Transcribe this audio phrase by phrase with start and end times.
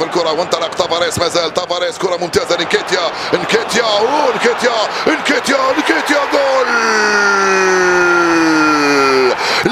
[0.00, 3.00] في الكرة وانطلق تافاريس ما زال تافاريس كرة ممتازة لنكيتيا
[3.34, 3.84] نكيتيا
[4.34, 4.76] نكيتيا
[5.08, 6.68] نكيتيا نكيتيا جول!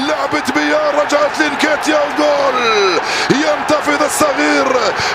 [0.07, 2.57] لعبة بيار رجعت لنكيتيا وجول
[3.31, 4.67] ينتفض الصغير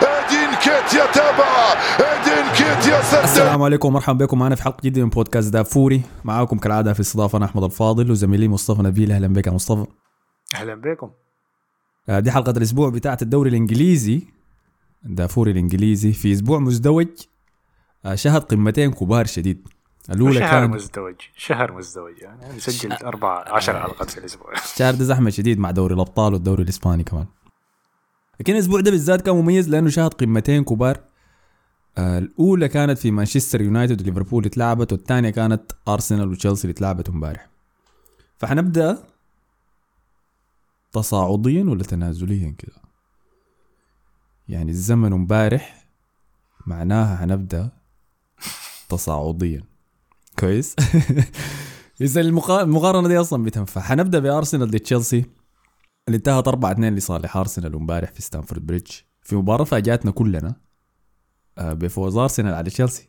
[0.03, 3.23] ادين كيتيا تابع ادين كيتيا سدد.
[3.23, 6.03] السلام عليكم ومرحبا بكم معنا في حلقة جديدة من بودكاست دافوري.
[6.25, 9.13] معاكم كالعادة في استضافه أنا أحمد الفاضل وزميلي مصطفى نبيل.
[9.13, 9.87] أهلا بك يا مصطفى.
[10.55, 11.11] أهلا بكم.
[12.09, 14.34] آه، دي حلقة الأسبوع بتاعت الدوري الإنجليزي.
[15.05, 17.09] دافوري الإنجليزي في أسبوع مزدوج
[18.05, 19.69] آه، شهد قمتين كبار شديد.
[20.11, 22.57] الأولى شهر كان مزدوج شهر مزدوج يعني.
[22.57, 24.53] نسجل أربعة عشر حلقات في الأسبوع.
[24.53, 27.27] الشهر ده زحمة شديد مع دوري الأبطال والدوري الإسباني كمان.
[28.41, 31.01] لكن الأسبوع ده بالذات كان مميز لأنه شهد قمتين كبار.
[31.99, 37.09] آه، الأولى كانت في مانشستر يونايتد وليفربول اللي اتلعبت والثانية كانت أرسنال وتشيلسي اللي اتلعبت
[37.09, 37.49] امبارح.
[38.39, 39.05] فحنبدأ
[40.93, 42.84] تصاعديا ولا تنازليا كده؟
[44.49, 45.87] يعني الزمن امبارح
[46.67, 47.71] معناها حنبدا
[48.89, 49.63] تصاعديا.
[50.39, 50.77] كويس؟
[52.01, 53.81] إذا المقا- المقارنة دي أصلا بتنفع.
[53.81, 55.25] حنبدا بأرسنال ضد تشيلسي.
[56.09, 58.91] اللي انتهت 4 2 لصالح أرسنال امبارح في ستانفورد بريدج.
[59.23, 60.55] في مباراة فاجأتنا كلنا
[61.59, 63.09] آه، بفوز أرسنال على تشيلسي.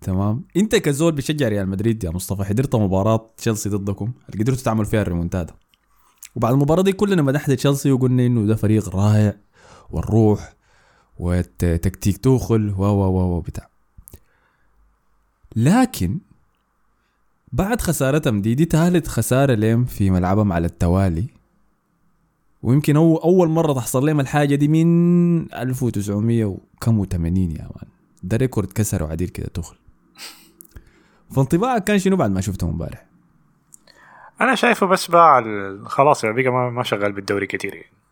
[0.00, 4.84] تمام؟ انت كزول بتشجع ريال مدريد يا مصطفى حضرت مباراة تشيلسي ضدكم؟ اللي قدرتوا تعملوا
[4.84, 5.54] فيها الريمونتادا.
[6.36, 9.36] وبعد المباراة دي كلنا مدحنا تشيلسي وقلنا إنه ده فريق رائع.
[9.94, 10.52] والروح
[11.18, 13.68] والتكتيك توخل و و و بتاع.
[15.56, 16.18] لكن
[17.52, 21.26] بعد خسارتهم دي دي ثالث خسارة لهم في ملعبهم على التوالي.
[22.62, 27.88] ويمكن أول, أول مرة تحصل لهم الحاجة دي من 1900 وكم و80 يا مان.
[28.22, 29.76] ده record كسره عديل كده توخل.
[31.30, 33.06] فانطباعك كان شنو بعد ما شفتهم امبارح؟
[34.40, 35.44] أنا شايفه بس باع
[35.84, 38.03] خلاص يعني بقى ما شغال بالدوري كتير يعني.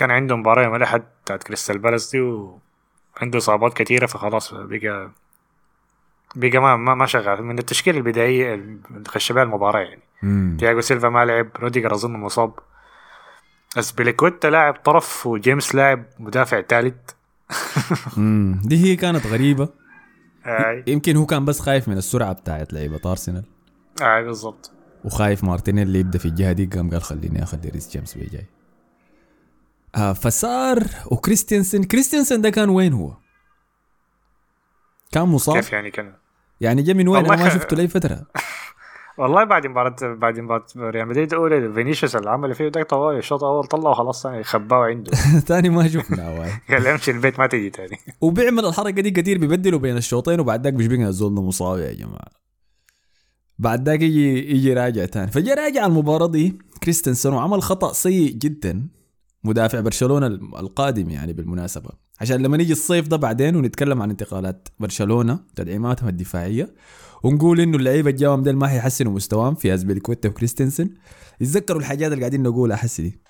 [0.00, 5.10] كان عنده مباراة يوم الأحد بتاعت كريستال بالاس دي وعنده إصابات كتيرة فخلاص بقى
[6.36, 7.42] بقى ما ما, ما شغال.
[7.42, 8.78] من التشكيلة البدائية اللي
[9.08, 10.02] خش بها المباراة يعني.
[10.22, 10.56] مم.
[10.60, 12.52] تياغو سيلفا ما لعب روديجر أظن مصاب.
[13.78, 16.94] اسبيليكويتا لاعب طرف وجيمس لاعب مدافع ثالث.
[18.68, 19.68] دي هي كانت غريبة.
[20.86, 23.44] يمكن هو كان بس خايف من السرعة بتاعت لعيبة أرسنال.
[24.02, 24.72] آه بالضبط.
[25.04, 28.46] وخايف مارتينيلي يبدأ في الجهة دي قام قال خليني اخلي ريس جيمس بيجاي.
[29.94, 31.82] آه فصار وكريستيانسن.
[31.82, 33.12] كريستيانسن ده كان وين هو؟
[35.12, 36.12] كان مصاب؟ كيف يعني كان؟
[36.60, 38.26] يعني جا من وين؟ أنا ما شفته لي فترة.
[39.18, 43.44] والله بعد مباراة بعد مباراة ريال مدريد الأولى فينيسيوس اللي عمل فيه ده طوال الشوط
[43.44, 45.12] الأول طلعه خلاص ثاني خباه عنده.
[45.48, 47.98] ثاني ما شفنا واي قال امشي البيت ما تجي تاني.
[48.20, 52.30] وبيعمل الحركة دي كتير بيبدلوا بين الشوطين وبعد ذاك بيشبكنا الزول مصاب يا جماعة.
[53.58, 55.30] بعد ذاك يجي يجي راجع تاني.
[55.30, 58.88] فجاء راجع المباراة دي كريستنسن وعمل خطأ سيء جدا.
[59.44, 61.90] مدافع برشلونة القادم يعني بالمناسبة.
[62.20, 66.74] عشان لما نيجي الصيف ده بعدين ونتكلم عن انتقالات برشلونة تدعيماتهم الدفاعية
[67.22, 70.90] ونقول إنه اللعيبة الجاوهم ديل ما حيحسنوا مستواهم في ازبيليكويتا وكريستنسن.
[71.40, 73.20] يتذكروا الحاجات اللي قاعدين نقولها حسي دي.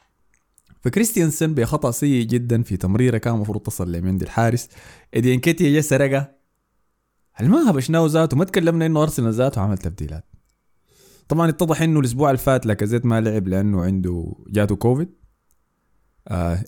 [0.81, 4.69] فكريستيانسن بخطأ سيء جدا في تمريرة كان المفروض تصل لمندي الحارس
[5.15, 6.37] ايدي انكيتيا جا سرقها
[7.33, 10.25] هل ما هبشناه ذاته؟ ما تكلمنا إنه أرسنال ذاته عمل تبديلات.
[11.29, 15.20] طبعا اتضح إنه الأسبوع اللي فات لاكازيت ما لعب لأنه عنده جاته كوفيد.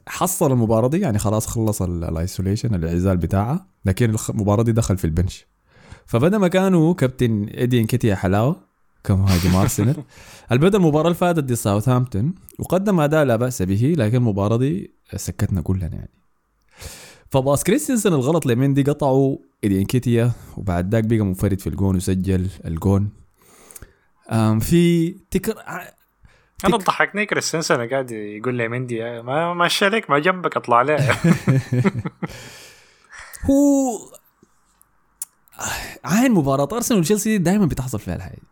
[0.06, 4.96] حصل المباراة دي يعني خلاص خلص ال- ال isolation الانعزال بتاعها لكن المباراة دي دخل
[4.98, 5.46] في ال bench.
[6.06, 8.56] فبدأ مكانه كابتن ايدي انكيتيا حلاوة
[9.04, 9.96] كمهاجم ارسنال
[10.52, 15.60] البدا المباراة اللي فاتت دي ساوثهامبتون وقدم أداء لا بأس به لكن المباراة دي سكتنا
[15.60, 16.10] كلنا يعني.
[17.30, 23.08] فباس كريستنسن الغلط لمندي قطعوا ايدي انكيتيا وبعد ذاك بقى منفرد في الجون وسجل الجون.
[24.60, 25.54] في تكر
[26.64, 30.98] أنا ضحكني كريستنسن قاعد يقول لي مندي ما ماشي عليك ما جنبك أطلع ليه؟
[33.50, 33.98] هو
[36.04, 38.42] عين مباراة أرسنال وتشيلسي دائما بتحصل فيها الحاجة.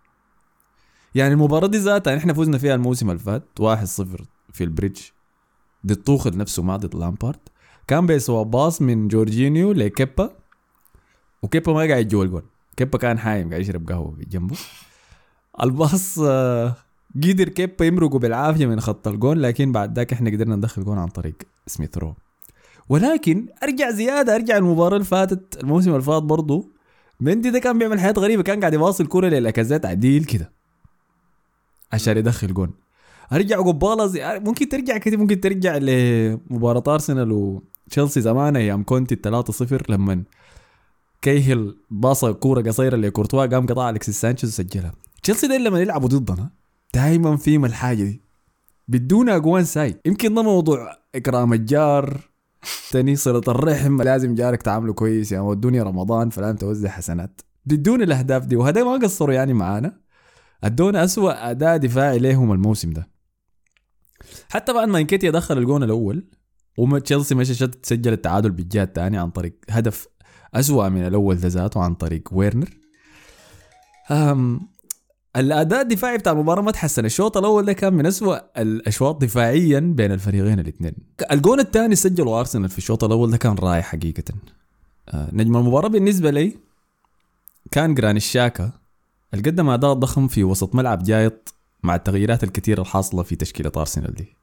[1.14, 3.66] يعني المباراة دي ذاتها إحنا فزنا فيها الموسم اللي فات 1-0
[4.52, 5.00] في البريدج.
[5.86, 7.40] ضد توخل نفسه ما ضد لامبارد.
[7.88, 10.30] كان بيسوى باص من جورجينيو لكيبا
[11.42, 12.44] وكيبا ما قاعد جوا الجول.
[12.76, 14.56] كيبا كان حايم قاعد يشرب قهوة جنبه.
[15.62, 16.76] الباص آه،
[17.16, 21.08] قدر كيبا يمرقه بالعافية من خط الجول لكن بعد ذاك إحنا قدرنا ندخل جول عن
[21.08, 21.34] طريق
[21.66, 22.14] سميث رو.
[22.88, 26.68] ولكن أرجع زيادة أرجع المباراة اللي فاتت الموسم اللي فات برضه
[27.20, 30.52] مندي ده كان بيعمل حاجات غريبة كان قاعد يواصل كورة للاكازيت عديل كده
[31.92, 32.70] عشان يدخل جون.
[33.32, 39.90] أرجع قبالة زي ممكن ترجع كده ممكن ترجع لمباراة أرسنال وتشيلسي زمان أيام كونتي 3-0
[39.90, 40.22] لما
[41.22, 44.92] كيهيل باصة كورة قصيرة لكورتوا قام قطع الكسيس سانشيز وسجلها.
[45.22, 46.50] تشيلسي ده لما يلعبوا ضدنا
[46.94, 48.22] دائما فيهم الحاجة دي.
[48.88, 52.20] بدونا اجوان ساي يمكن ده موضوع إكرام الجار
[52.90, 55.32] تاني صلة الرحم لازم جارك تعامله كويس.
[55.32, 57.40] يعني ودنيا رمضان فلازم توزع حسنات.
[57.66, 58.56] بيدوني الأهداف دي.
[58.56, 60.00] وهذا ما قصروا يعني معانا.
[60.64, 63.08] أدونا أسوأ أداء دفاعي ليهم الموسم ده.
[64.48, 66.24] حتى بعد ما إنكيتيا دخل الجون الأول
[66.78, 70.08] وما تشيلسي مشى شت سجل التعادل بالجهة الثانية عن طريق هدف
[70.54, 72.70] أسوأ من الأول ده ذاته عن طريق ويرنر.
[75.36, 77.04] الأداء الدفاعي بتاع المباراة ما تحسن.
[77.04, 80.92] الشوط الأول ده كان من أسوأ الأشواط دفاعيا بين الفريقين الاثنين.
[81.30, 84.24] الجون الثاني سجله أرسنال في الشوط الأول ده كان رائع حقيقة.
[85.08, 86.56] آه، نجم المباراة بالنسبة لي
[87.70, 88.72] كان جراني الشاكا
[89.34, 94.36] قدم أداء ضخم في وسط ملعب جايط مع التغييرات الكثيرة الحاصلة في تشكيلة أرسنال دي.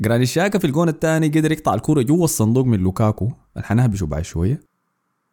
[0.00, 3.24] جراني الشاكا في الجون الثاني قدر يقطع الكرة جوا الصندوق من لوكاكو.
[3.24, 4.67] اللي حنهبشه بعد شوية.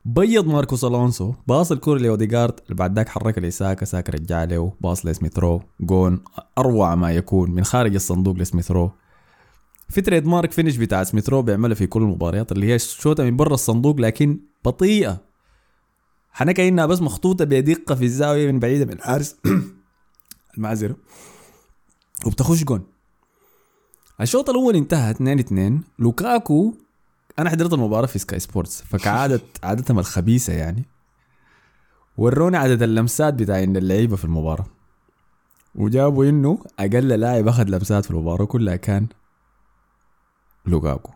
[0.05, 5.05] بيض ماركوس ألونسو باص الكرة لأوديجارد اللي بعد ذاك حركها لساكا ساكا رجع له باص
[5.05, 6.23] لسميث رو جون
[6.57, 8.91] أروع ما يكون من خارج الصندوق لسميث رو
[9.89, 13.53] في trademark finish بتاع سميث رو بيعملها في كل المباريات اللي هي شوطة من برا
[13.53, 15.21] الصندوق لكن بطيئة.
[16.31, 19.35] حنا كأنها بس مخطوطة بدقة في الزاوية من بعيدة من الحارس.
[20.57, 20.95] المعذرة.
[22.25, 22.83] وبتخش جون.
[24.21, 26.73] الشوط الأول انتهى 2 2 لوكاكو
[27.39, 30.85] أنا حضرت المباراة في سكاي سبورتس فكعادة عادتهم الخبيثة يعني.
[32.17, 34.65] وروني عدد اللمسات بتاع إن اللعيبة في المباراة.
[35.75, 39.07] وجابوا إنه أقل لاعب أخذ لمسات في المباراة كلها كان
[40.65, 41.11] لوكاكو.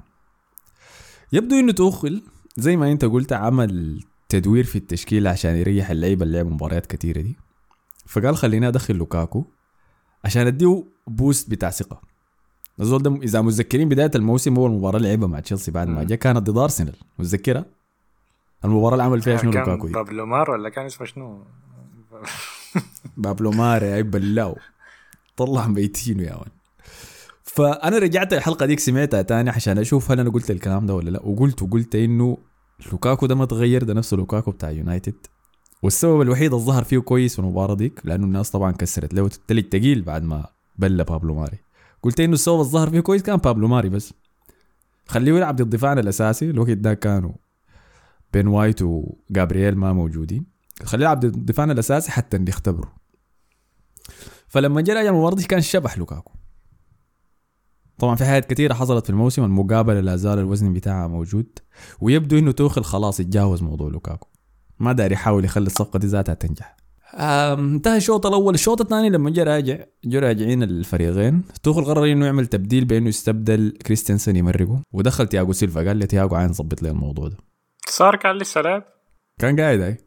[1.34, 2.22] يبدو إنه توخل
[2.58, 7.22] زي ما أنت قلت عمل تدوير في التشكيل عشان يريح اللعيبة اللي لعبوا مباريات كثيره
[7.22, 7.38] دي.
[8.06, 9.46] فقال خليني أدخل لوكاكو
[10.26, 12.09] عشان أديه boost بتاع ثقة.
[12.80, 16.04] الزول ده إذا متذكرين بداية الموسم هو المباراة اللي لعبها مع تشيلسي بعد ما.
[16.04, 16.94] جاء كانت ضد أرسنال.
[17.20, 17.66] متذكرها
[18.66, 21.44] المباراة اللي عمل فيها شنو لوكاكو؟ بابلو مار ولا كان اسمه شنو؟
[23.18, 24.58] بابلو ماري اي بلاو
[25.38, 26.48] طلع ميتينه يا man
[27.44, 31.22] فأنا رجعت الحلقة ديك سمعتها تاني عشان أشوف هل أنا قلت الكلام ده ولا لا.
[31.26, 32.38] وقلت وقلت إنه
[32.92, 35.16] لوكاكو ده ما تغير ده نفسه لوكاكو بتاع يونايتد.
[35.84, 39.64] والسبب الوحيد اللي ظهر فيه كويس في المباراة ديك لأنه الناس طبعا كسرت له تلج
[39.64, 40.46] تقيل بعد ما
[40.78, 41.58] بلى بابلو ماري
[42.02, 44.14] قلت إنه السبب اللي ظهر فيه كويس كان بابلو ماري بس.
[45.08, 47.34] خليه يلعب ضد دفاعنا الأساسي الوقت ده كانوا
[48.34, 50.46] بين وايت وجابرييل ما موجودين.
[50.84, 52.94] خليه يلعب ضد دفاعنا الأساسي حتى نختبره
[54.48, 56.32] فلما جاء راجع المباراه كان شبح لوكاكو.
[57.98, 61.60] طبعا في حاجات كثيره حصلت في الموسم المقابلة لا زال الوزن بتاعها موجود
[62.02, 64.28] ويبدو إنه توخل خلاص اتجاوز موضوع لوكاكو.
[64.80, 66.78] ما داري يحاول يخلي الصفقة دي ذاتها تنجح.
[67.14, 68.54] انتهى الشوط الأول.
[68.54, 73.78] الشوط الثاني لما جاء راجع جاء راجعين الفريقين توخل قرر إنه يعمل تبديل بأنه يستبدل
[73.86, 74.82] كريستنسن يمرقه.
[74.94, 77.38] ودخل تياجو سيلفا قال لي تياجو عاين ظبط لي الموضوع ده.
[77.88, 78.84] صار كان لسه لعب
[79.40, 79.98] كان قاعد هاي.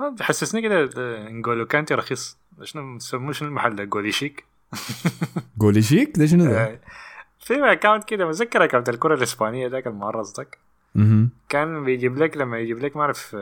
[0.00, 2.38] آه، بحسسني كده آه، انجولو كانتي رخيص.
[2.62, 4.44] شنو بيسموه شنو المحل ده؟ Jollychic
[5.60, 6.80] Jollychic ده شنو ده؟ آه،
[7.40, 10.58] في account كده متذكر account الكرة الإسبانية ذاك المعرض ذاك.
[11.48, 13.36] كان بيجيب لك لما يجيب لك ما أعرف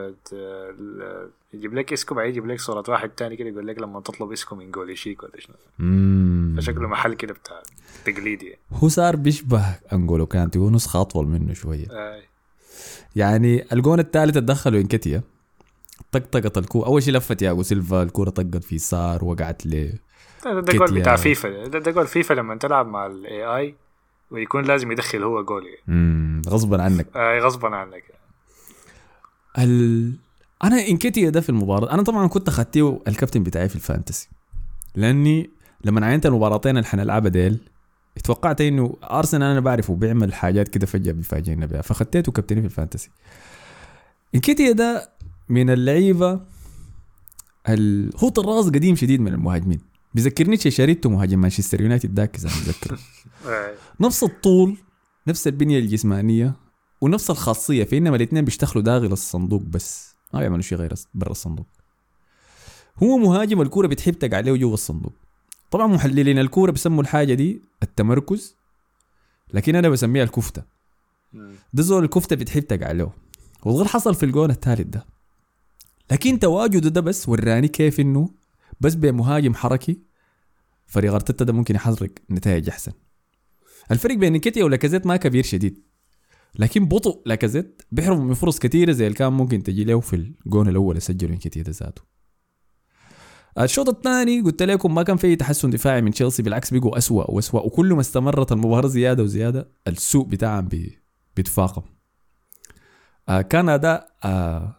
[1.53, 4.55] يجيب لك اسكو بعدين يجيب لك صورة واحد تاني كده يقول لك لما تطلب اسكو
[4.55, 5.55] من Jollychic ولا شنو.
[6.57, 7.61] فشكله محل كده بتاع
[8.05, 8.59] تقليدي يعني.
[8.71, 12.21] هو صار بيشبه انجولو كانتي هو نسخة أطول منه شوية آه،
[13.15, 15.21] يعني الجون الثالث اتدخلوا انكتيا
[16.11, 19.89] طقطقت الكوره أول شيء لفت تياغو سيلفا الكورة طقت في يسار وقعت ل
[20.45, 20.99] ده, ده جول.
[20.99, 23.75] بتاع فيفا ده, ده goal FIFA لما تلعب مع ال AI
[24.31, 26.41] ويكون لازم يدخل هو جول يعني.
[26.49, 28.03] غصبا عنك آه غصبا عنك
[29.57, 30.13] ال...
[30.63, 34.29] أنا انكتيا ده في المباراة أنا طبعا كنت اخدته الكابتن بتاعي في ال Fantasy
[34.95, 35.49] لأني
[35.85, 37.59] لما عينت المباراتين اللي حنلعبها ديل
[38.17, 42.72] اتوقعت إنه أرسنال أنا بعرفه بيعمل حاجات كده فجأة بيفاجئنا بها فخديته كابتني في ال
[42.72, 43.09] Fantasy.
[44.35, 45.09] إنكيتيا ده
[45.49, 46.41] من اللعيبة
[47.69, 48.11] ال...
[48.17, 49.79] هو طراز قديم شديد من المهاجمين.
[50.13, 52.99] بيذكرني شيشاريتو مهاجم مانشستر يونايتد ذاك إذا متذكر.
[53.47, 54.77] آه نفس الطول
[55.27, 56.53] نفس البنية الجسمانية
[57.01, 60.12] ونفس الخاصية في انما الاثنين بيشتغلوا داخل الصندوق بس.
[60.33, 61.67] ما بيعملوا شيء غير برا الصندوق.
[63.03, 65.13] هو مهاجم الكورة بتحب تقع عليه جوا الصندوق.
[65.71, 68.55] طبعا محللين الكورة بيسموا الحاجة دي التمركز
[69.53, 70.63] لكن أنا بسميها الكفتة.
[71.73, 73.11] ده زول الكفتة بتحب تقع له
[73.63, 75.05] والغير حصل في الجون الثالث ده.
[76.11, 78.29] لكن تواجده ده بس وراني كيف إنه
[78.81, 79.99] بس بمهاجم حركي
[80.87, 82.91] فريق أرتيتا ده ممكن يحرق نتائج أحسن.
[83.91, 85.83] الفرق بين نكيتيا ولاكازيت ما كبير شديد.
[86.55, 90.69] لكن بطء لاكازيت بيحرم من فرص كثيرة زي اللي كان ممكن تجي له في الجون
[90.69, 92.01] الأول اللي نكيتيا ده ذاته.
[93.59, 97.61] الشوط الثاني قلت لكم ما كان في تحسن دفاعي من تشيلسي بالعكس بقوا أسوأ وأسوأ
[97.61, 100.99] وكل ما استمرت المباراة زيادة وزيادة السوء بتاعهم بي
[101.35, 101.81] بيتفاقم.
[103.29, 104.75] آه كان أداء آه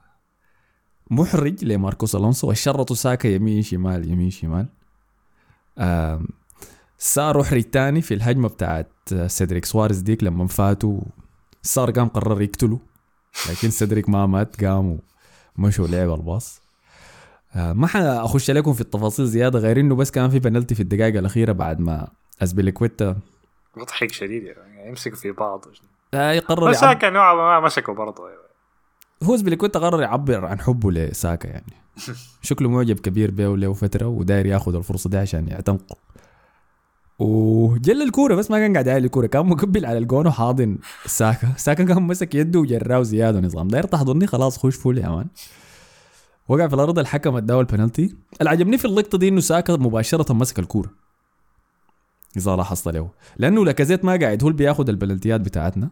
[1.10, 4.68] محرج لماركوس ألونسو وشرطوا ساكا يمين شمال يمين شمال.
[5.78, 6.24] آه
[6.98, 8.92] صار محرج تاني في الهجمة بتاعت
[9.26, 11.00] سيدريك سواريز ديك لما فاتوا
[11.64, 12.78] صار قام قرر يقتله.
[13.50, 14.98] لكن سيدريك ما مات قام
[15.58, 16.60] ومشوا لعب الباص.
[17.56, 21.16] آه، ما حأخش عليكم في التفاصيل زيادة غير إنه بس كان في بنالتي في الدقائق
[21.18, 22.08] الأخيرة بعد ما
[22.42, 23.16] اسبيليكويتا
[23.76, 25.64] مضحك شديد يعني يمسكوا في بعض.
[26.14, 26.84] آه، يقرر بس.
[26.84, 28.22] كان نوعا ما مسكوا برضه.
[29.22, 31.72] هو اسبيليكويتا قرر يعبر عن حبه لساكا يعني.
[32.42, 35.96] شكله معجب كبير به له فترة وداير ياخذ الفرصة دي عشان يعتنقه.
[37.18, 39.26] وجل الكورة بس ما كان قاعد يعلي الكورة.
[39.26, 40.78] كان مقبل على الجون وحاضن.
[41.06, 43.68] ساكا ساكا كان مسك يده وجراه زيادة نظام.
[43.68, 45.26] داير تحضني خلاص خش full يا man.
[46.48, 48.14] وقع في الأرض الحكم اداه البنالتي.
[48.40, 50.90] اللي عجبني في اللقطة دي إنه ساكا مباشرة مسك الكورة.
[52.36, 53.08] إذا لاحظت له.
[53.36, 55.90] لأنه لاكازيت ما قاعد هو اللي بياخذ البلنتيات بتاعتنا.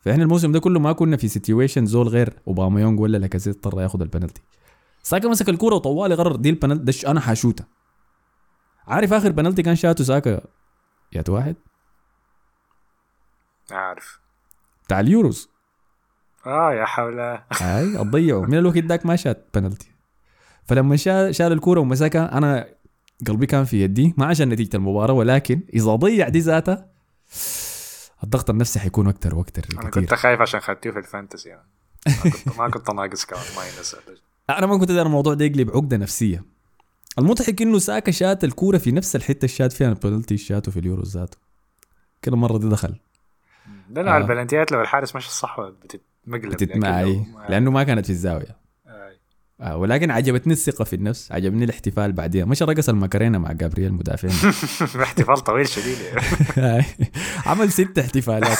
[0.00, 4.00] فإحنا الموسم ده كله ما كنا في situation زول غير اوباميانغ ولا لاكازيت اضطر ياخذ
[4.00, 4.42] البنالتي.
[5.02, 7.66] ساكا مسك الكورة وطوالي قرر دي البنالتي دش أنا حاشوتها
[8.86, 10.40] عارف آخر بنالتي كان شاته ساكا؟
[11.12, 11.56] يا واحد.
[13.70, 14.18] عارف
[14.84, 15.48] بتاع اليوروز.
[16.46, 17.20] آه يا حول.
[17.52, 19.94] هاي تضيعوا من الوقت ذاك ما شات بنالتي
[20.64, 22.68] فلما شال شال الكورة ومسكها أنا
[23.26, 24.14] قلبي كان في يدي.
[24.16, 26.90] ما عشان نتيجة المباراة ولكن إذا ضيع دي ذاتها
[28.24, 31.48] الضغط النفسي حيكون أكثر وأكثر أنا كتير كنت خايف عشان خدتيه في الفانتسي.
[31.48, 31.68] يعني.
[32.06, 33.42] ما كنت ما كنت ناقص كمان.
[33.56, 33.96] ما ينسى
[34.50, 36.53] أنا ما كنت داير الموضوع ده يقلب عقدة نفسية.
[37.18, 41.38] المضحك إنه ساكا شات الكورة في نفس الحتة الشات فيها البنالتي شاته في اليورو ذاته
[42.24, 42.94] كل مرة دي دخل.
[43.90, 48.63] ده نوع البلنتيات لو الحارس ماشي الصح بتتمقلب بتتمعي لأنه ما كانت في الزاوية.
[49.60, 49.76] آه.
[49.76, 52.44] ولكن عجبتني الثقة في النفس عجبني الاحتفال بعديها.
[52.44, 54.34] مش رقص المكرينة مع جابرييل مدافعين.
[55.02, 55.96] احتفال طويل شديد
[56.56, 56.84] هاي.
[57.46, 58.58] عمل ست احتفالات.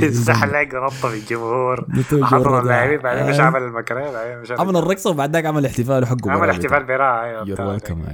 [0.00, 1.86] الزحلق نطه في الجمهور
[2.22, 2.60] حضر.
[2.60, 3.42] اللاعبين بعدين مش آه.
[3.42, 7.60] عمل بعدين مش عمل الرقصه وبعد ذاك عمل احتفال حقه عمل احتفال براعه أيوه يور
[7.60, 8.04] ويلكم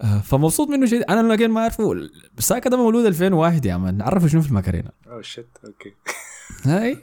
[0.00, 2.08] آه، فمبسوط منه شيء أنا لكن ما أعرفه.
[2.38, 4.90] ساكا ده مولود 2001 يا مان عرفه شنو في المكرينة.
[5.06, 5.94] oh shit okay
[6.64, 6.98] هاي.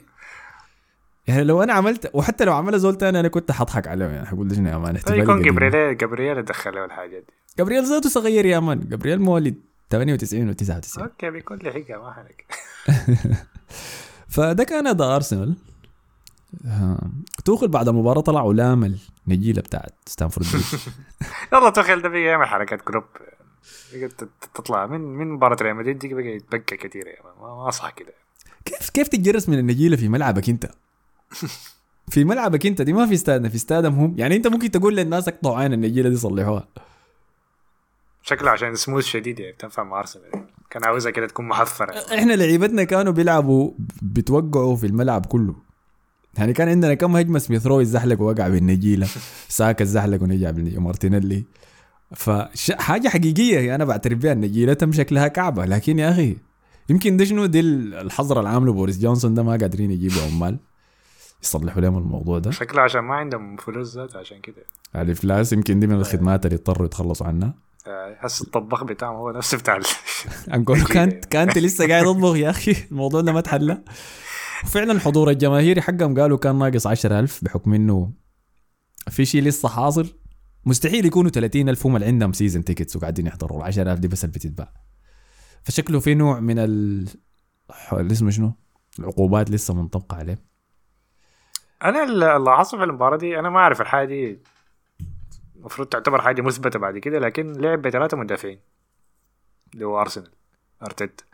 [1.26, 4.26] يعني لو أنا عملت وحتى لو عملها زول تاني أنا كنت حضحك عليه يعني.
[4.26, 5.42] حقول شنو يا man يكون.
[5.42, 7.32] جبريل جبريل دخل له الحاجات دي.
[7.58, 12.12] جابرييل ذاته صغير يا man جابرييل مواليد 98 و 99 okay بيكون لي حقة ما
[12.12, 12.44] حنك
[14.28, 15.54] فده كان اداء أرسنال.
[16.66, 16.98] آه،
[17.44, 18.96] توخل بعد المباراة طلع ولام
[19.28, 20.46] النجيله بتاعت ستامفورد
[21.52, 23.04] يلا توخيل ده بقى يعمل حركات كلوب.
[23.92, 24.86] تت- تطلع.
[24.86, 28.12] من من مباراة ريال مدريد دي بقى يتبكى كثير يعني ما ما صح كده.
[28.64, 30.70] كيف كيف تتجرس من النجيلة في ملعبك أنت؟
[32.12, 34.14] في ملعبك انت دي ما في استادنا في استادهم هم.
[34.18, 36.68] يعني انت ممكن تقول للناس اقطعوا عين النجيله دي صلحوها.
[38.22, 40.24] شكله عشان سموث شديد يعني بتنفع مع أرسنال.
[40.34, 40.46] يعني.
[40.70, 41.94] كان عاوزها كده تكون محفرة.
[42.18, 43.72] إحنا لعيبتنا كانوا بيلعبوا
[44.02, 45.54] بتوقعوا في الملعب كله.
[46.38, 49.08] يعني كان عندنا كم هجمة سميث رو اتزحلق ووقع بالنجيله
[49.48, 51.44] ساكا اتزحلق ونجع بالنجيله مارتينيلي.
[52.14, 55.64] فحاجه حقيقية أنا بعترف بها النجيله تم شكلها كعبة.
[55.64, 56.36] لكن يا أخي
[56.88, 60.58] يمكن ده شنو؟ دي الحظر اللي عامله بوريس جونسون ده ما قادرين يجيبوا عمال.
[61.44, 62.50] يصلحوا لهم الموضوع ده.
[62.50, 64.64] شكله عشان ما عندهم فلوس ذات عشان كده.
[64.96, 67.54] الافلاس يمكن دي من الخدمات اللي اضطروا يتخلصوا عنها.
[67.86, 69.80] آه، حس الطباخ بتاعهم هو نفسه بتاع
[70.54, 72.76] انجولو كانتي كانت لسه قاعد اطبخ يا أخي.
[72.90, 73.82] الموضوع ده ما اتحلى
[74.64, 78.12] وفعلا الحضور الجماهيري حقهم قالوا كان ناقص 10000 بحكم إنه
[79.10, 80.08] في شيء لسه حاصل.
[80.66, 83.58] مستحيل يكونوا 30000 هم اللي عندهم season tickets وقاعدين يحضروا.
[83.58, 84.72] ال 10000 دي بس اللي بتتباع.
[85.62, 87.08] فشكله في نوع من ال
[87.92, 88.52] اسمه شنو؟
[88.98, 90.53] العقوبات لسه منطبقة عليه.
[91.82, 94.38] أنا اللي في المباراة دي أنا ما أعرف الحاجة دي.
[95.56, 98.60] المفروض تعتبر حاجة مثبتة بعد كده لكن لعب بثلاثه مدافعين.
[99.74, 100.30] اللي هو أرسنال
[100.82, 101.24] أرتيتا.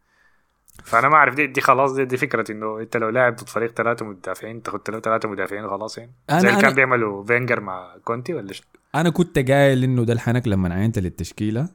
[0.85, 3.73] فأنا ما أعرف دي, دي خلاص دي, دي فكرة إنه أنت لو لاعب ضد فريق
[3.73, 6.13] ثلاثة مدافعين تاخذ ثلاثة مدافعين خلاص يعني.
[6.31, 10.49] زي اللي كان بيعملوا فينجر مع كونتي ولا شنو؟ أنا كنت قايل إنه ده الحنك
[10.49, 11.69] لما عينت للتشكيلة.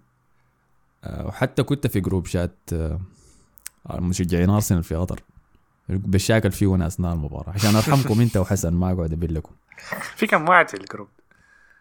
[1.04, 3.00] آه، وحتى كنت في group chat آه،
[3.92, 5.20] مشجعين أرسنال في قطر.
[5.90, 7.50] بشاكل فيه وأنا أثناء المباراة.
[7.54, 9.52] عشان أرحمكم أنت وحسن ما أقعد أبل لكم.
[10.18, 11.08] في كم واحد في ال group؟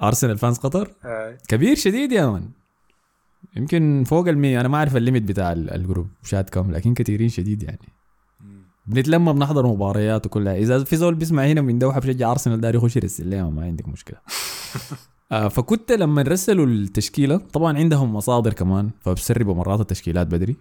[0.03, 1.39] أرسنال fans قطر؟ آه.
[1.49, 2.49] كبير شديد يا man.
[3.57, 4.61] يمكن فوق المية.
[4.61, 7.79] أنا ما أعرف ال limit بتاع ال- ال group chat كم لكن كثيرين شديد يعني.
[8.87, 10.57] بنتلم بنحضر مباريات وكلها.
[10.57, 13.27] إذا في زول بيسمع هنا من دوحة بشجع أرسنال داري يخش يرسل.
[13.27, 14.19] لي ما عندك مشكلة.
[15.33, 20.57] آه فكنت لما رسلوا التشكيلة طبعا عندهم مصادر كمان فبسربوا مرات التشكيلات بدري.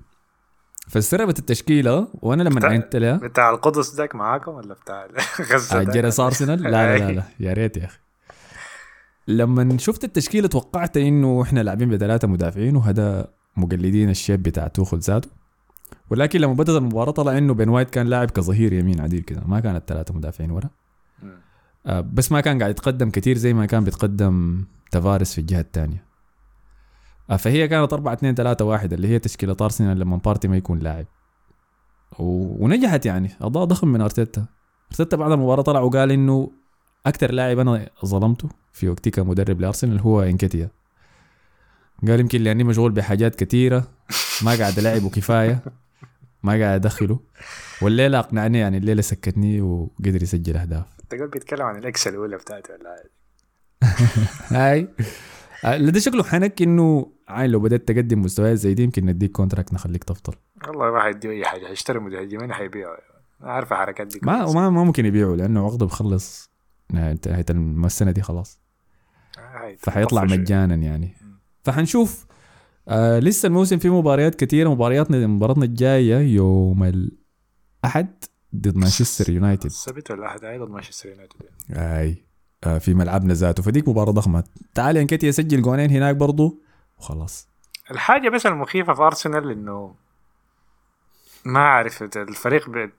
[0.88, 5.08] فسربت التشكيلة وأنا لما عينت لها بتاع القدس داك معاكم ولا بتاع
[5.54, 7.24] غزة آه،؟ جرس ارسنال لا لا لا, لا.
[7.40, 8.00] يا ريت يا أخي.
[9.28, 14.98] لما شفت التشكيلة توقعت إنه إحنا لاعبين بثلاثة مدافعين وهذا مقلدين ال shape بتاع توخل
[14.98, 15.30] ذاته.
[16.10, 19.42] ولكن لما بدأت المباراة طلع إنه بن وايت كان لاعب كظهير يمين عديل كده.
[19.46, 20.70] ما كانت ثلاثة مدافعين ورا.
[21.86, 26.13] آه، بس ما كان قاعد يتقدم كتير زي ما كان بيتقدم تفارس في الجهة الثانية.
[27.38, 31.06] فهي كانت 4 2 3 1 اللي هي تشكيلة أرسنال لما بارتي ما يكون لاعب.
[32.20, 32.24] و...
[32.66, 33.32] ونجحت يعني.
[33.42, 34.46] أضاء ضخم من أرتيتا.
[34.92, 36.52] أرتيتا بعد المباراة طلع وقال إنه
[37.06, 40.70] أكثر لاعب أنا ظلمته في وقتي كمدرب لأرسنال هو انكتيا
[42.08, 43.88] قال يمكن لأني مشغول بحاجات كثيرة
[44.42, 45.64] ما قاعد العبه كفايه
[46.44, 47.20] ما قاعد أدخله.
[47.82, 50.86] والليلة أقنعني يعني الليلة سكتني وقدر يسجل أهداف.
[51.10, 53.04] تقول بيتكلم عن ال ex الأولى بتاعته ولا؟
[54.58, 54.80] هاي.
[54.80, 54.88] آه،
[55.64, 60.04] ده شكله حنك إنه عاين لو بدأت تقدم مستويات زي دي يمكن نديك contract نخليك
[60.04, 60.34] تفضل.
[60.68, 62.96] والله ما حيديه اي حاجة هيشتري مهاجمين حيبيعوا
[63.42, 64.52] عارف الحركات دي ما.
[64.54, 66.52] ما ممكن يبيعوا لأنه عقده بخلص
[66.94, 68.60] نهايه السنة دي خلاص.
[69.38, 70.24] هاي فحيطلع.
[70.24, 71.16] مجانا يعني.
[71.64, 72.26] فحنشوف
[72.88, 78.24] آه لسه الموسم فيه مباريات كثيره مبارياتنا مباراتنا الجاية يوم الأحد
[78.56, 79.66] ضد مانشستر يونايتد.
[79.66, 81.36] السبت ولا احد أيضا مانشستر يونايتد.
[81.72, 81.78] أي.
[81.78, 82.16] آه
[82.68, 83.64] في ملعبنا ذاته.
[83.64, 84.44] فديك مباراة ضخمة.
[84.74, 86.60] تعال انكتي يسجل جونين هناك برضو.
[87.00, 87.48] وخلاص.
[87.92, 89.96] الحاجة بس المخيفة في أرسنال إنه
[91.46, 92.92] ما أعرف الفريق بي-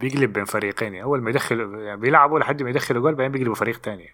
[0.00, 0.94] بيقلب بين فريقين.
[0.94, 4.08] يعني أول ما يدخلوا يعني بيلعبوا لحد ما يدخلوا جول بعدين بيقلبوا فريق تاني.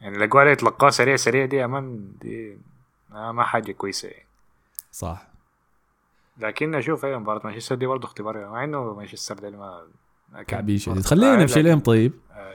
[0.00, 2.58] يعني الأجوال اللي يتلقاها سريع سريع دي أمان دي
[3.10, 4.26] ما حاجة كويسة يعني.
[4.92, 5.28] صح.
[6.38, 9.82] لكن أشوف أيوه مباراة مانشستر دي برضه اختبار مع إنه مانشستر ده ما
[10.76, 12.12] شديد خلينا نمشي لهم طيب.
[12.32, 12.54] آه،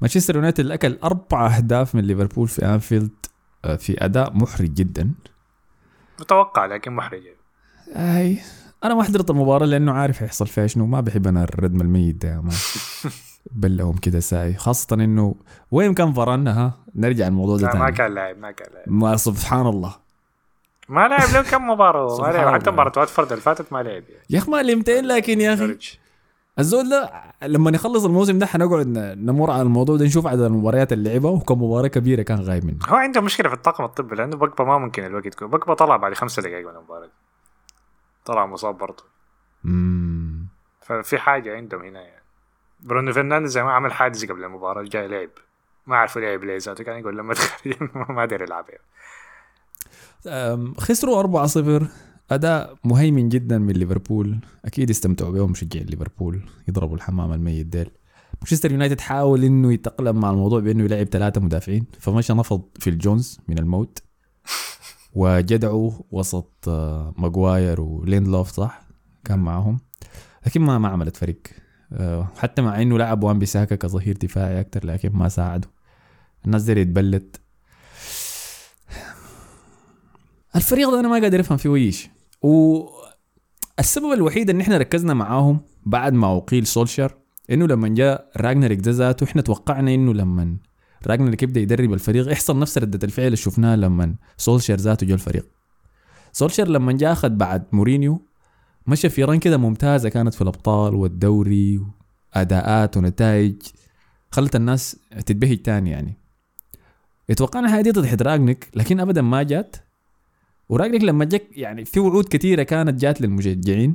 [0.00, 3.10] مانشستر يونايتد اكل أربع أهداف من ليفربول في أنفيلد
[3.64, 5.10] آه، في أداء محرج جدا.
[6.20, 7.22] متوقع لكن محرج.
[7.96, 8.38] أي
[8.84, 12.42] أنا ما حضرت المباراة لأنه عارف هيحصل فيها شنو ما بحب أنا الردم الميت ده
[13.52, 14.54] بلهم كده ساي.
[14.54, 15.34] خاصة إنه
[15.70, 18.84] وين كان فران ها؟ نرجع الموضوع ده لا ما تاني كان لاعب ما كان لاعب.
[18.88, 19.94] ما سبحان الله
[20.88, 22.54] ما لعب له كم مباراة ما لعب.
[22.54, 24.24] حتى مباراة واتفورد اللي فاتت ما لعب يعني.
[24.30, 25.78] يا أخي ما لمتين لكن يا أخي.
[26.58, 27.10] الزول ده
[27.42, 28.86] لما نخلص الموسم ده حنقعد
[29.18, 32.88] نمر على الموضوع ده نشوف عدد المباريات اللي لعبها وكم مباراة كبيرة كان غايب منها.
[32.88, 35.48] هو عنده مشكلة في الطاقم الطبي لأنه بكبا ما ممكن الوقت يكون.
[35.48, 37.08] بكبا طلع بعد خمسة دقائق من المباراة.
[38.24, 39.04] طلع مصاب برضه.
[39.64, 40.48] مم.
[40.82, 42.22] ففي حاجة عندهم هنا يعني.
[42.80, 45.30] برونو فرنانديز زي ما عمل حادث قبل المباراة الجاي لعب.
[45.86, 47.74] ما عرفوا لعب ليه ذاته كان يقول لما تخرج
[48.08, 48.82] ما داري يلعب يعني.
[50.78, 51.84] خسروا 4-0
[52.30, 54.38] أداء مهيمن جدا من ليفربول.
[54.64, 56.42] أكيد استمتعوا بهم مشجعين ليفربول.
[56.68, 57.90] يضربوا الحمام الميت ديل.
[58.40, 61.86] مانشستر يونايتد حاول إنه يتأقلم مع الموضوع بإنه يلعب ثلاثة مدافعين.
[62.00, 64.02] فمشى نفض في الجونز من الموت.
[65.14, 68.82] وجدعوا وسط آه، ماجواير وليندلوف صح؟
[69.24, 69.78] كان معهم.
[70.46, 71.40] لكن ما ما عملت فريق.
[71.92, 75.68] آه، حتى مع إنه لعب وان بيساكا كظهير دفاعي أكثر لكن ما ساعده.
[76.46, 77.40] الناس دي يتبلت
[80.56, 82.08] الفريق ده أنا ما قادر أفهم فيه ويش.
[82.42, 87.14] والسبب الوحيد إن إحنا ركزنا معاهم بعد ما أقيل سولشر
[87.50, 90.56] إنه لما جاء راجنريك ده ذاته إحنا توقعنا إنه لما
[91.06, 95.46] راجنريك يبدأ يدرب الفريق يحصل نفس ردة الفعل اللي شفناها لما سولشر ذاته جاء الفريق.
[96.32, 98.22] سولشر لما جاء أخذ بعد مورينيو
[98.86, 101.80] مشى في run كده ممتازة كانت في الأبطال والدوري
[102.36, 103.62] وأداءات ونتائج
[104.30, 104.96] خلت الناس
[105.26, 106.16] تتبهج تاني يعني.
[107.30, 109.76] اتوقعنا هذه تضحي راجنريك لكن ابدا ما جات.
[110.68, 113.94] وراجنريك لما جاك يعني في وعود كثيره كانت جات للمشجعين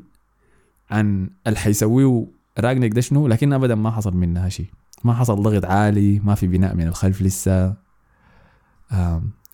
[0.91, 2.25] عن اللي حيسويه
[2.59, 4.65] راجنك ده شنو لكن ابدا ما حصل منها شيء
[5.03, 7.75] ما حصل ضغط عالي ما في بناء من الخلف لسه.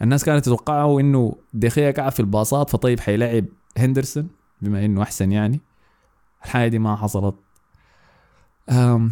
[0.01, 3.45] الناس كانت تتوقعوا إنه دخيا قاعد في الباصات فطيب حيلعب
[3.77, 4.27] هندرسون
[4.61, 5.59] بما إنه أحسن يعني.
[6.45, 7.35] الحاجة دي ما حصلت.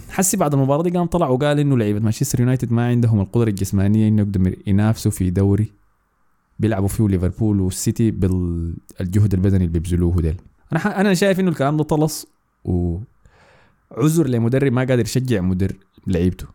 [0.10, 4.08] حسي بعد المباراة دي قام طلع وقال إنه لعيبة مانشستر يونايتد ما عندهم القدرة الجسمانية
[4.08, 5.72] إنه يقدروا ينافسوا في دوري.
[6.60, 10.42] بيلعبوا فيه ليفربول والسيتي بالجهد البدني اللي بيبذلوه ديل.
[10.74, 12.28] أنا أنا شايف إنه الكلام ده طلس
[12.66, 15.72] وعذر لمدرب ما قادر يشجع مدر
[16.08, 16.48] لعيبته.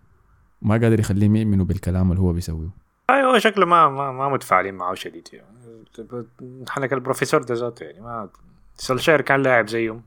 [0.63, 2.69] ما قادر يخليهم يؤمنوا بالكلام اللي هو بيسويه.
[3.11, 6.27] أيوه شكله ما ما, ما متفاعلين معه شديد يعني.
[6.69, 8.29] حنك البروفيسور ده ذاته يعني ما
[8.77, 10.03] سولشير كان لاعب زيهم.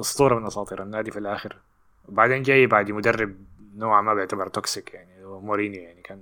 [0.00, 1.56] أسطورة من أساطير النادي في الآخر.
[2.08, 3.34] وبعدين جاي بعد مدرب
[3.76, 6.20] نوعا ما بيعتبر toxic يعني مورينيو يعني كان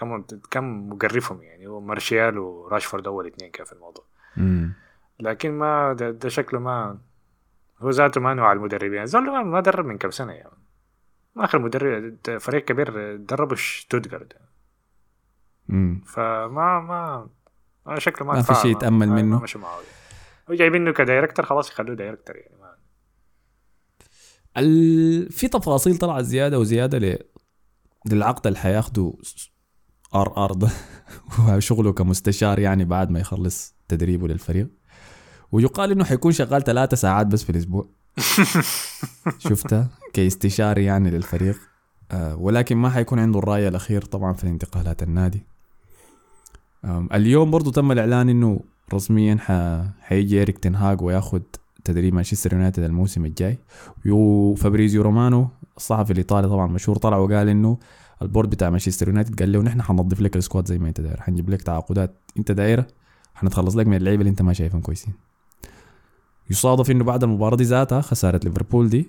[0.00, 1.66] كان كان مقرفهم يعني.
[1.66, 4.04] هو مارشيال وراشفورد أول اثنين كان في الموضوع.
[4.38, 4.72] امم
[5.20, 6.98] لكن ما ده, ده شكله ما
[7.78, 9.06] هو ذاته ما نوع المدربين.
[9.06, 10.50] زول ما- ما درب من كم سنة يعني.
[11.36, 14.32] آخر مدرب فريق كبير دربه شتوتغارت
[15.70, 17.28] امم فما ما
[17.86, 18.76] ما شكله ما ما في شيء معه.
[18.78, 19.36] يتأمل ما- منه.
[19.36, 19.78] ما مشي معه.
[20.50, 22.56] هو جايبينه ك director خلاص يخلوه director يعني.
[22.60, 22.70] ما
[24.56, 25.32] ال...
[25.32, 27.18] في تفاصيل طلعت زيادة وزيادة ل...
[28.06, 29.14] للعقد اللي حياخده
[30.14, 30.70] ار ار ده
[31.48, 34.68] وشغله كمستشار يعني بعد ما يخلص تدريبه للفريق.
[35.52, 37.86] ويقال إنه حيكون شغال ثلاثة ساعات بس في الأسبوع.
[39.48, 41.56] شفتها كاستشاري يعني للفريق.
[42.10, 45.42] آه ولكن ما حيكون عنده الراي الأخير طبعا في انتقالات النادي.
[46.84, 48.60] اليوم برضو تم الإعلان إنه
[48.94, 49.52] رسميا ح...
[50.00, 51.42] حيجي إريك تنهاج وياخد
[51.84, 53.58] تدريب مانشستر يونايتد الموسم الجاي.
[54.06, 57.78] وفابريزيو رومانو الصحفي الإيطالي طبعا مشهور طلع وقال إنه
[58.22, 61.00] ال board بتاع مانشستر يونايتد قال له نحن حننظف لك ال squad زي ما انت
[61.00, 61.20] داير.
[61.20, 62.16] حنجيب لك تعاقدات.
[62.38, 62.86] انت دايره
[63.34, 65.14] حنتخلص لك من اللعيبة اللي انت ما شايفهم كويسين.
[66.50, 69.08] يصادف إنه بعد المباراة دي ذاتها خسارة ليفربول دي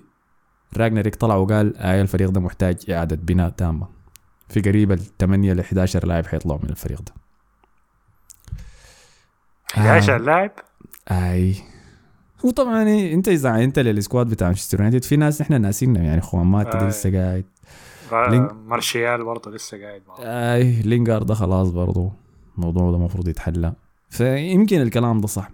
[0.76, 3.88] راجنريك طلع وقال آه الفريق ده محتاج إعادة بناء تامة.
[4.48, 7.12] في قريب ال 8 ل 11 لاعب حيطلعوا من الفريق ده.
[9.74, 10.50] 11 لاعب؟
[11.10, 11.54] أي.
[12.44, 16.20] وطبعا إيه، أنت إذا أنت لل squad بتاع مانشستر يونايتد في ناس إحنا ناسينا يعني
[16.20, 16.88] خوان مات آي.
[16.88, 17.44] لسه قاعد
[18.12, 20.16] آه، لينك- مارشيال برضه لسه قاعد معه.
[20.20, 22.12] أي لينجارد ده خلاص برضو
[22.58, 23.72] الموضوع ده المفروض يتحلى.
[24.10, 25.48] فيمكن الكلام ده صح.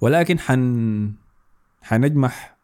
[0.00, 1.12] ولكن حن
[1.82, 2.56] حنجمح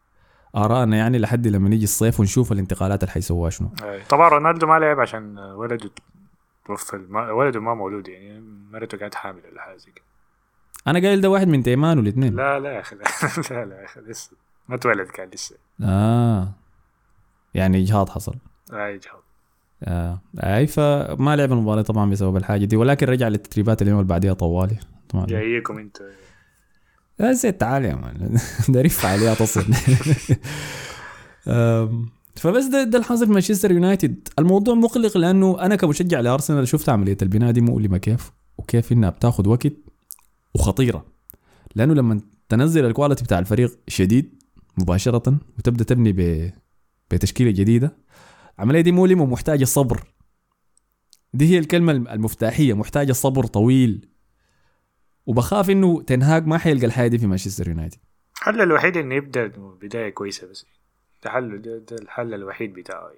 [0.55, 3.69] ارائنا يعني لحد لما نيجي الصيف ونشوف الانتقالات اللي حيسووها شنو.
[4.09, 5.89] طبعا رونالدو ما لعب عشان ولده
[6.65, 10.05] توفى ولده ما مولود يعني مرته كانت حامل ولا حاجة زي كده.
[10.87, 13.99] أنا قايل ده واحد من تيمان والاثنين لا لا يا أخي لا لا يا أخي
[14.01, 14.31] لسه.
[14.69, 15.55] ما اتولد كان لسه.
[15.83, 16.53] آه.
[17.53, 18.35] يعني إجهاض حصل.
[18.73, 19.21] أي جهاز
[19.83, 20.21] آه.
[20.39, 24.77] أي فما لعب المباراة طبعا بسبب الحاجة دي ولكن رجع للتدريبات اليوم اللي بعديها طوالي.
[25.09, 25.25] طبعا.
[25.25, 25.97] جايكم انت
[27.19, 28.37] يا زيت تعال يا مان.
[28.69, 29.63] ده ريف فعاليات أصلا
[31.47, 34.27] أم، فبس ده, ده الحاصل في مانشستر يونايتد.
[34.39, 39.49] الموضوع مقلق لأنه أنا كمشجع لأرسنال شفت عملية البناء دي مؤلمه كيف وكيف إنها بتاخذ
[39.49, 39.73] وقت
[40.55, 41.05] وخطيرة.
[41.75, 44.43] لأنه لما تنزل الكواليتي بتاع الفريق شديد
[44.77, 46.51] مباشرة وتبدأ تبني ب...
[47.11, 47.97] بتشكيلة جديدة
[48.59, 50.03] العملية دي مؤلمه ومحتاجه صبر.
[51.33, 54.09] دي هي الكلمة المفتاحية محتاجة صبر طويل.
[55.25, 57.97] وبخاف إنه تنهاج ما حيلقى الحاجة دي في مانشستر يونايتد.
[58.37, 60.65] الحل الوحيد إنه يبدأ بداية كويسة بس.
[61.23, 63.11] ده حل ده, الحل الوحيد بتاعه.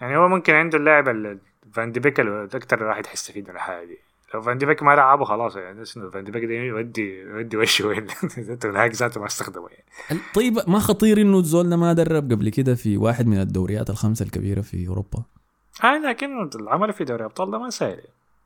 [0.00, 1.38] يعني هو ممكن عنده اللاعب ال-
[1.72, 3.98] فان دي بيك أكتر واحد حيستفيد من الحاجة دي.
[4.34, 7.86] لو فان دي بيك ما لعبه خلاص يعني فان دي بيك ده يودي يودي وشه
[7.86, 8.06] وين؟
[8.60, 10.20] تنهاج ذاته ما استخدمه يعني.
[10.34, 14.24] طيب ما خطير إنه الزول ده ما درب قبل كده في واحد من الدوريات الخمسة
[14.24, 15.22] الكبيرة في أوروبا؟
[15.84, 18.00] آه لكن العمل في دوري أبطال ده ما سهل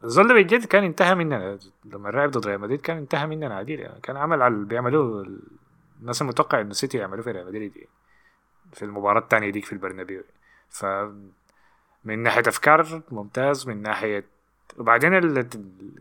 [0.04, 3.80] الزول ده بجد كان انتهى مننا لما لعب ضد ريال مدريد كان انتهى مننا عديل
[3.80, 4.00] يعني.
[4.02, 5.26] كان عمل على اللي بيعملوه
[6.00, 7.88] الناس المتوقع إنه سيتي يعملوه في ريال مدريد يعني.
[8.72, 10.22] في المباراة الثانية ديك في البرنابيو
[10.68, 10.86] ف
[12.04, 14.24] من ناحية أفكار ممتاز من ناحية
[14.78, 15.48] وبعدين.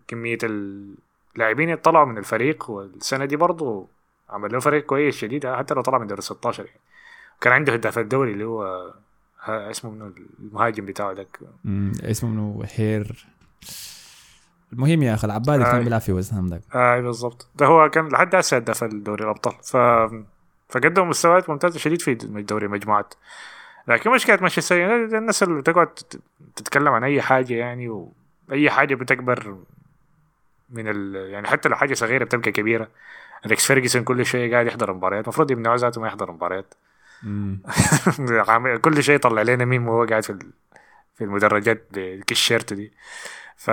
[0.08, 3.88] كمية اللاعبين اللي طلعوا من الفريق والسنة دي برضو
[4.30, 6.80] عمل له فريق كويس شديد حتى لو طلع من دوري 16 يعني.
[7.41, 8.93] كان عنده هداف الدوري اللي هو
[9.47, 11.39] اسمه منو؟ المهاجم بتاعه ذاك.
[12.04, 13.26] اسمه منو؟ حير.
[14.73, 15.84] المهم يا أخي العبادي اللي كان آه.
[15.84, 16.62] بيلعب في ويست هام ذاك.
[16.76, 17.47] اي بالضبط.
[17.56, 19.54] ده هو كان لحد هسه هداف الدوري الأبطال.
[19.63, 19.78] ف
[20.69, 23.13] فقدم مستويات ممتازة شديد في دوري المجموعات
[23.88, 26.19] لكن مشكلة مانشستر يونايتد الناس اللي تقعد تت-
[26.56, 28.08] تتكلم عن أي حاجة يعني
[28.49, 29.58] واي حاجة بتكبر
[30.69, 31.15] من ال...
[31.15, 32.88] يعني حتى لو حاجة صغيرة بتبقى كبيرة.
[33.45, 35.23] اليكس فيرجسون كل شوية قاعد يحضر مباريات.
[35.23, 36.73] المفروض يمنعوا ذاته ما يحضر مباريات.
[38.82, 40.51] كل شيء يطلع لنا ميم وهو قاعد في ال-
[41.15, 42.93] في المدرجات بالكشيرت دي.
[43.56, 43.71] ف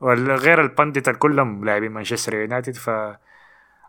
[0.00, 2.74] وغير البندت كلهم لاعبين مانشستر يونايتد.
[2.74, 2.90] ف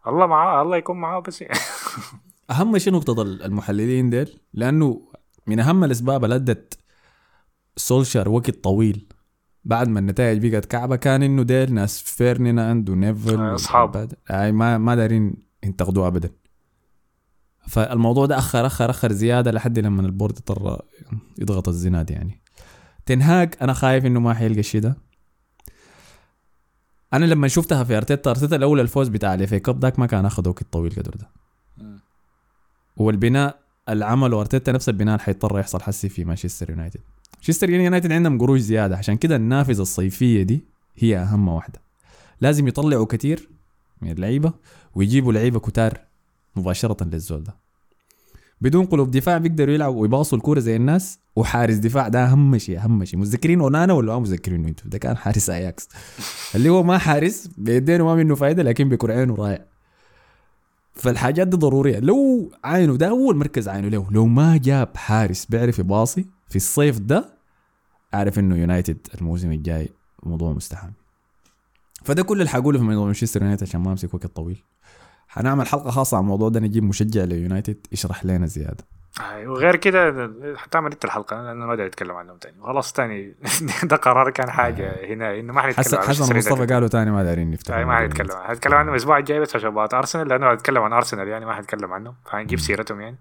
[0.07, 1.43] الله معاه الله يكون معاه بس.
[2.51, 5.01] أهم شيء نقطة المحللين ديل لأنه
[5.47, 6.79] من أهم الأسباب اللي أدت
[7.75, 9.05] سولشار وقت طويل.
[9.67, 13.55] بعد ما النتائج بقت كعبة كان إنه ديل ناس فيرديناند ونيفل آه،.
[13.55, 16.29] والعباد- اي ما ما دارين ينتقدوه ابدا.
[17.67, 20.81] فالموضوع ده اخر اخر أخر زيادة لحد لما ال board اضطر
[21.39, 22.41] يضغط الزناد يعني.
[23.05, 24.97] تنهاج أنا خايف إنه ما حيلقى الشيء ده.
[27.13, 30.25] أنا لما شفتها في أرتيتا أرتيتا الأول الفوز بتاع ال FA Cup ذاك ما كان
[30.25, 31.29] أخذ وقت طويل قدر ده.
[32.97, 37.01] والبناء اللي عمله ارتيتا نفس البناء اللي حيضطر يحصل حسي في مانشستر يونايتد.
[37.37, 38.97] مانشستر يونايتد عندهم قروش زيادة.
[38.97, 40.65] عشان كده النافذة الصيفية دي
[40.97, 41.81] هي أهم واحدة.
[42.41, 43.49] لازم يطلعوا كتير
[44.01, 44.53] من اللعيبة
[44.95, 45.99] ويجيبوا لعيبة كتار
[46.55, 47.55] مباشرة للزول ده.
[48.61, 53.05] بدون قلوب دفاع بيقدروا يلعبوا ويباصوا الكوره زي الناس وحارس دفاع ده أهم شيء أهم
[53.05, 53.19] شيء.
[53.19, 55.89] متذكرين أونانا ولا ما متذكرينه ده كان حارس أياكس.
[56.55, 59.65] اللي هو ما حارس بيدينه ما منه فايدة لكن بكرعينه رايع
[60.97, 61.99] فالحاجات دي ضرورية.
[61.99, 63.87] لو عينه ده أول مركز عينه.
[63.87, 67.37] له لو ما جاب حارس بيعرف يباصي في الصيف ده
[68.13, 69.89] أعرف إنه يونايتد الموسم الجاي
[70.23, 70.91] موضوع مستحيل.
[72.03, 74.63] فده كل اللي حقوله في موضوع مانشستر يونايتد عشان ما أمسك وقت طويل.
[75.27, 78.85] حنعمل حلقة خاصة عن الموضوع ده نجيب مشجع ليونايتد يشرح لنا زيادة.
[79.45, 82.55] وغير كده حتعمل انت الحلقة لأنه ما أقدر اتكلم عنهم تاني.
[82.63, 83.35] خلاص تاني
[83.83, 86.65] ده قرار كان حاجة هنا إنه ما حنتكلم حسن عن حسن مصطفى.
[86.65, 87.97] قالوا تاني ما دارين نفتح ما.
[87.97, 91.53] حنتكلم حنتكلم عنهم الأسبوع الجاي بس عشان بعد أرسنال لأنه أتكلم عن أرسنال يعني ما
[91.53, 93.17] حنتكلم عنهم فحنجيب سيرتهم يعني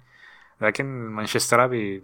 [0.61, 2.03] لكن مانشستر أبي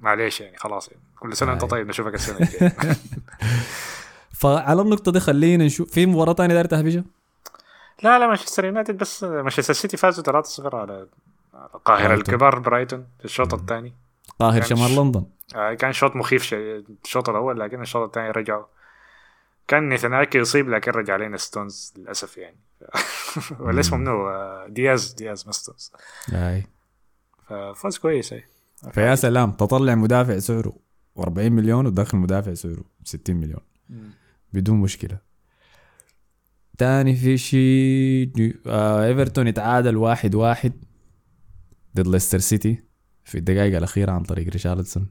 [0.00, 1.02] معليش يعني خلاص يعني.
[1.18, 1.66] كل سنة انت آه.
[1.66, 2.72] طيب نشوفك السنة الجاية.
[4.40, 7.04] فعلى النقطة دي خلينا نشوف في مباراة تانية داير تهبشه
[8.02, 11.06] لا لا مانشستر يونايتد بس مانشستر سيتي فازوا 3-0 على
[11.74, 12.14] القاهرة.
[12.14, 13.92] الكبار برايتون في الشوط الثاني.
[14.40, 15.24] قاهر شمال لندن.
[15.54, 16.54] آه، كان شوط مخيف
[17.04, 18.64] الشوط الأول لكن الشوط الثاني رجعوا.
[19.68, 22.56] كان نيثان اكي يصيب لكن رجع علينا ستونز للأسف يعني.
[23.60, 24.30] ولا اسمه منو
[24.68, 25.92] دياز دياز ما ستونز.
[26.32, 26.66] أي.
[27.48, 28.44] ففوز كويس أي.
[28.92, 29.50] فيا سلام.
[29.52, 30.76] تطلع مدافع سعره
[31.18, 33.60] 40 مليون وتدخل مدافع سعره 60 مليون.
[34.52, 35.18] بدون مشكلة.
[36.78, 40.72] تاني في شيء آه إيفرتون يتعادل واحد واحد.
[41.96, 42.82] ضد ليستر سيتي.
[43.24, 45.08] في الدقائق الأخيرة عن طريق ريشارلسون.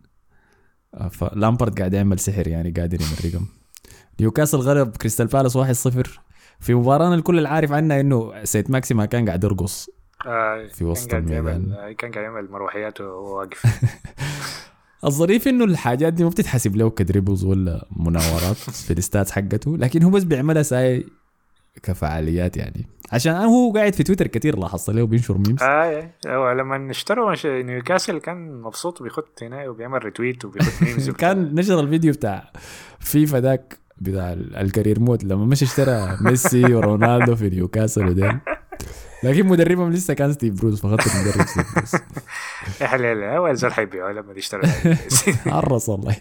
[0.94, 3.48] آه فلامبارد قاعد يعمل سحر يعني قادر يمرقهم.
[4.20, 6.20] نيوكاسل غلب كريستال بالاس 1-0
[6.60, 9.90] في مباراة الكل العارف عنها إنه سان ماكسيما كان قاعد يرقص.
[10.26, 11.94] آه، في وسط الميدان.
[11.98, 13.66] كان قاعد يعمل مروحياته وهو واقف
[15.06, 19.78] الظريف إنه الحاجات دي ما بتتحسب له ك dribbles ولا مناورات في ال stats حقته
[19.78, 21.06] لكن هو بس بيعملها ساي
[21.84, 22.88] كفعاليات يعني.
[23.12, 28.18] عشان هو قاعد في تويتر كتير لاحظت له بينشر memes آه هو لما اشتروا نيوكاسل
[28.20, 31.10] كان مبسوط وبيخط هنا وبيعمل retweet وبيخط memes.
[31.10, 32.52] كان نشر الفيديو بتاع
[33.00, 38.40] فيفا ذاك بتاع ال- ال career mode لما مشى اشترى ميسي ورونالدو في نيوكاسل ودين
[39.24, 41.94] لكن مدربهم لسه كان ستيف بروس فخط المدرب ستيف بروس.
[42.82, 44.64] يا حلال اول زول حيبيعوا لما يشتروا
[45.46, 46.16] عرس والله.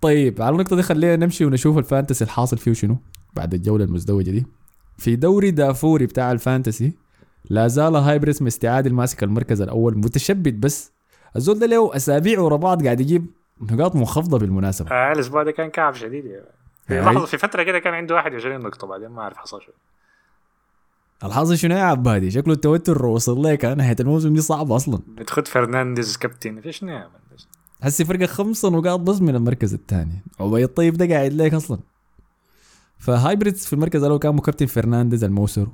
[0.00, 2.98] طيب على النقطة دي خلينا نمشي ونشوف ال fantasy الحاصل فيه شنو.
[3.36, 4.46] بعد الجولة المزدوجة دي.
[4.98, 6.92] في دوري دافوري بتاع ال fantasy
[7.50, 10.92] لا زال هايبريس مستعاد ماسك المركز الأول متشبت بس
[11.36, 13.26] الزول ده له أسابيع ورا بعض قاعد يجيب
[13.60, 14.90] نقاط منخفضة بالمناسبة.
[14.90, 16.46] آه الأسبوع ده كان كعب شديد يعني.
[16.86, 17.00] في.
[17.00, 19.72] لحظة في فترة كده كان عنده 21 نقطة بعدين ما اعرف حصل شنو
[21.24, 24.98] الحظ شنو يا عبادي شكله التوتر وصل لك نهاية الموسم دي صعبة أصلا.
[25.08, 27.00] بتخد فرنانديز كابتن في شنو
[27.82, 30.22] هسي فرقة خمسة نقاط بس من المركز الثاني.
[30.40, 31.78] عبيد الطيب ده قاعد لك أصلا.
[33.04, 35.68] فهايبريدز في المركز الأول كان مكابتن فرنانديز الموسر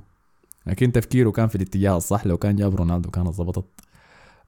[0.66, 3.64] لكن تفكيره كان في الاتجاه الصح لو كان جاب رونالدو كانت ظبطت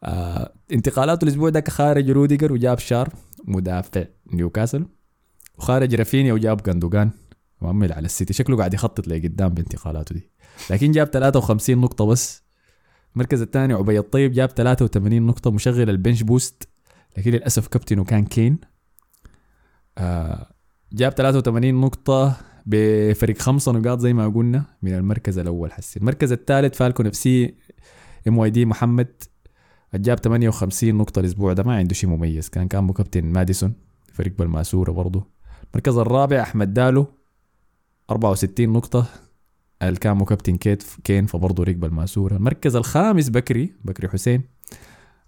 [0.05, 3.09] آه انتقالاته الأسبوع ده خارج روديجر وجاب شار
[3.45, 4.87] مدافع نيوكاسل.
[5.59, 7.11] وخارج رافينيا وجاب جندوجان
[7.61, 8.33] مؤمل على السيتي.
[8.33, 10.31] شكله قاعد يخطط لقدام بانتقالاته دي.
[10.71, 12.43] لكن جاب 53 نقطة بس.
[13.15, 16.69] المركز الثاني عبيد الطيب جاب 83 نقطة مشغل ال bench boost.
[17.19, 18.59] لكن للأسف كابتنه كان كين.
[19.99, 20.55] آه
[20.93, 22.37] جاب 83 نقطة.
[22.67, 27.55] بفرق خمسة نقاط زي ما قلنا من المركز الأول حسي المركز الثالث Falcon FC
[28.29, 29.23] MYD محمد
[29.95, 32.49] جاب 58 نقطة الأسبوع ده ما عنده شيء مميز.
[32.49, 33.75] كان كان كابتن ماديسون
[34.13, 35.27] فريق بالماسورة برضه
[35.71, 37.07] المركز الرابع أحمد دالو
[38.11, 39.07] 64 نقطة.
[40.01, 44.43] كان كابتن كيت كين فبرضه ركب الماسورة المركز الخامس بكري بكري حسين.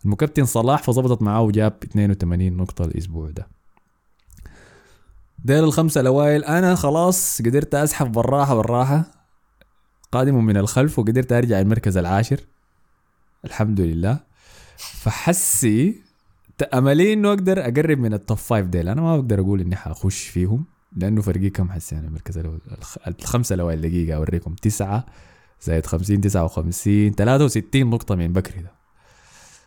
[0.04, 3.48] المكابتن صلاح فظبطت معاه وجاب 82 نقطة الأسبوع ده.
[5.44, 6.44] ديل الخمسة الأوائل.
[6.44, 9.04] أنا خلاص قدرت أسحب بالراحة بالراحة
[10.12, 12.40] قادم من الخلف وقدرت أرجع المركز العاشر.
[13.44, 14.20] الحمد لله.
[14.76, 16.02] فحسي
[16.58, 18.88] تأملي إنه أقدر أقرب من ال top five ديل.
[18.88, 20.64] أنا ما بقدر أقول إني حأخش فيهم
[20.96, 21.96] لأنه فرقي كم حسي.
[21.96, 24.54] أنا المركز الأول الخ- الخمسة الأوائل دقيقة أوريكم.
[24.54, 25.06] تسعة
[25.62, 28.72] زائد 50 59 63 نقطة من بكري ده.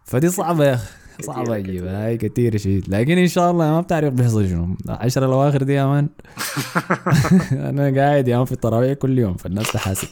[0.05, 0.91] فدي صعبة يا أخي.
[1.21, 4.75] صعبة اجيبها هاي كتير شيء لكن إن شاء الله ما بتعرف بيحصل شنو.
[4.86, 6.10] العشرة الأواخر دي يا man.
[7.69, 10.08] أنا قاعد يا man في التراويح كل يوم فالناس تحاسب.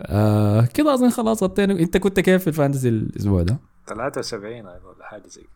[0.00, 1.72] آه كده أظن خلاص غطينا.
[1.72, 5.50] أنت كنت كيف في ال fantasy الأسبوع ده؟ 73 ولا حاجة زي كده.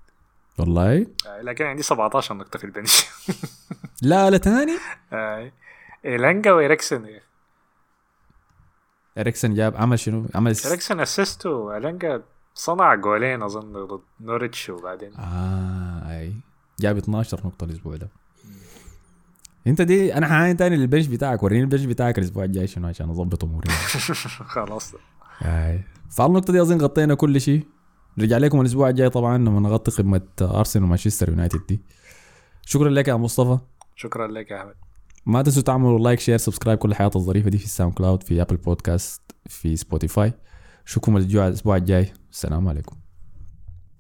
[0.59, 3.07] والله؟ آه، لكن عندي 17 نقطة في ال bench.
[4.03, 4.73] لا لا تاني
[5.13, 5.53] آه،
[6.05, 7.07] إيلانجا وإريكسن
[9.19, 10.67] اريكسن جاب عمل شنو؟ عمل س...
[10.67, 12.23] إريكسن assist وإيلانجا
[12.59, 15.11] صنع جولين أظن ضد نوريتش وبعدين.
[15.19, 16.35] آه أي.
[16.81, 18.09] جاب 12 نقطة الأسبوع ده.
[19.67, 22.89] أنت دي أنا حاعاين تاني لل bench بتاعك وريني ال bench بتاعك الأسبوع الجاي شنو
[22.89, 23.69] عشان أظبط أموري.
[24.55, 24.95] خلاص.
[25.39, 27.67] هاي فعلى النقطة دي أظن غطينا كل شيء
[28.19, 31.81] رجع لكم الأسبوع الجاي طبعا لما نغطي قمة أرسنال ومانشستر يونايتد دي.
[32.67, 33.59] شكرا لك يا مصطفى.
[33.97, 34.75] شكرا لك يا أحمد.
[35.27, 38.57] ما تنسوا تعملوا like share subscribe كل الحياة الظريفة دي في ال SoundCloud في Apple
[38.57, 40.33] Podcast في Spotify.
[40.89, 42.13] شوفكم الأسبوع الأسبوع الجاي.
[42.33, 42.97] السلام عليكم.